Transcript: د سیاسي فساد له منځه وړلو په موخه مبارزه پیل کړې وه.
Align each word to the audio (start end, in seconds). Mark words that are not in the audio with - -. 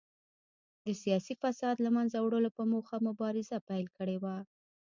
د 0.85 0.87
سیاسي 1.01 1.33
فساد 1.41 1.75
له 1.85 1.89
منځه 1.97 2.17
وړلو 2.21 2.49
په 2.57 2.63
موخه 2.71 2.95
مبارزه 3.07 3.57
پیل 3.69 3.85
کړې 3.97 4.17
وه. 4.23 4.35